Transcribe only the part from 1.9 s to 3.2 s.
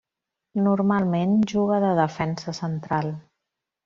defensa central.